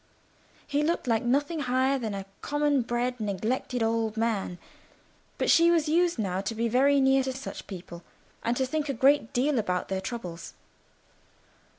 He 0.65 0.81
looked 0.81 1.05
like 1.05 1.21
nothing 1.23 1.59
higher 1.59 1.99
than 1.99 2.15
a 2.15 2.25
common 2.41 2.81
bred, 2.81 3.19
neglected 3.19 3.83
old 3.83 4.17
man; 4.17 4.57
but 5.37 5.51
she 5.51 5.69
was 5.69 5.87
used 5.87 6.17
now 6.17 6.41
to 6.41 6.55
be 6.55 6.67
very 6.67 6.99
near 6.99 7.21
to 7.21 7.31
such 7.33 7.67
people, 7.67 8.01
and 8.41 8.57
to 8.57 8.65
think 8.65 8.89
a 8.89 8.93
great 8.95 9.31
deal 9.31 9.59
about 9.59 9.89
their 9.89 10.01
troubles. 10.01 10.55